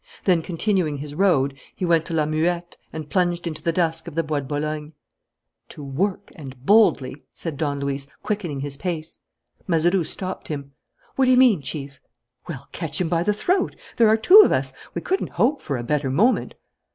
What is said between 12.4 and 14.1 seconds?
"Well, catch him by the throat! There